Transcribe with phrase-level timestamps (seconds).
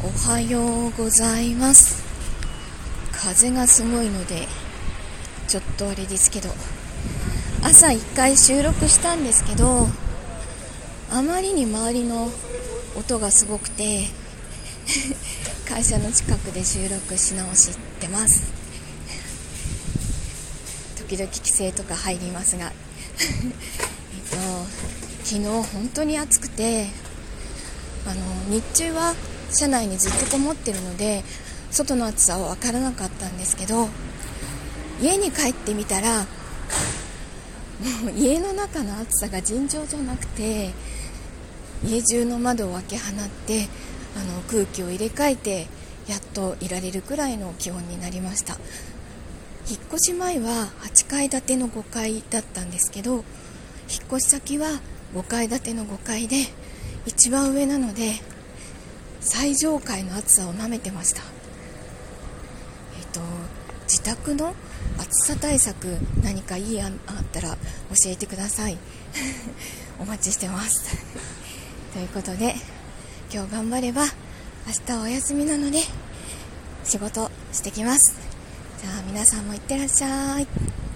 [0.00, 2.04] おはようございます。
[3.10, 4.46] 風がすごいので
[5.48, 6.50] ちょっとあれですけど
[7.64, 9.88] 朝1回収録したんですけど
[11.10, 12.30] あまりに周りの
[12.96, 14.04] 音がすごくて
[15.68, 18.42] 会社の近くで収録し直してます。
[20.96, 22.70] 時々規制とか入りますが
[23.18, 24.36] えっと
[25.24, 26.88] 昨日本当に暑くて
[28.06, 29.14] あの日中は
[29.50, 31.22] 車内にずっとこもってるので
[31.70, 33.88] 外の暑さは分からなかったんですけど
[35.00, 36.26] 家に帰ってみたらも
[38.08, 40.70] う家の中の暑さが尋常じゃなくて
[41.84, 43.68] 家中の窓を開け放って
[44.16, 45.66] あの空気を入れ替えて
[46.08, 48.56] やっといられるくらいの気温になりました。
[49.70, 53.22] 引っ越し前は8階建ての5階だったんですけど引っ
[54.08, 54.80] 越し先は
[55.14, 56.36] 5階建ての5階で
[57.04, 58.14] 一番上なので
[59.30, 61.20] 最上階の暑さをなめてました。
[62.98, 63.20] えっ、と
[63.86, 64.54] 自宅の
[64.98, 67.56] 暑さ対策何かいい案あったら教
[68.06, 68.78] えてください。
[70.00, 70.96] お待ちしてます。
[71.92, 72.56] ということで
[73.32, 74.04] 今日頑張れば
[74.66, 75.82] 明日はお休みなので
[76.84, 78.14] 仕事してきます。
[78.82, 80.87] じゃあ皆さんもいってらっしゃい。